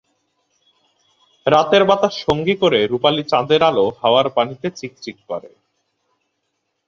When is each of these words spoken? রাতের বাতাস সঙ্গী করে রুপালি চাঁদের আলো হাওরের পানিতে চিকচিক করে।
রাতের 1.45 1.83
বাতাস 1.85 2.13
সঙ্গী 2.25 2.55
করে 2.55 2.79
রুপালি 2.87 3.23
চাঁদের 3.23 3.61
আলো 3.63 3.85
হাওরের 3.99 4.27
পানিতে 4.35 4.67
চিকচিক 4.71 5.17
করে। 5.27 5.51